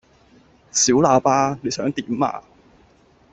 [0.71, 1.59] 小喇叭呀！
[1.61, 2.43] 你想點呀